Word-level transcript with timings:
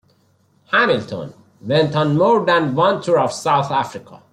Hamilton 0.71 1.35
went 1.61 1.95
on 1.95 2.17
more 2.17 2.43
than 2.43 2.73
one 2.73 3.03
tour 3.03 3.19
of 3.19 3.31
South 3.31 3.69
Africa. 3.69 4.23